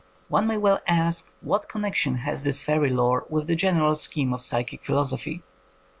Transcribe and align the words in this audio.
One 0.29 0.47
may 0.47 0.57
well 0.57 0.79
ask 0.87 1.31
what 1.41 1.69
connection 1.69 2.15
has 2.15 2.41
this 2.41 2.59
fairy 2.59 2.89
lore 2.89 3.27
with 3.29 3.45
the 3.45 3.55
general 3.55 3.93
scheme 3.93 4.33
of 4.33 4.41
psychic 4.41 4.83
philosophy 4.83 5.43